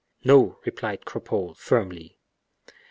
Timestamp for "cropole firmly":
1.05-2.17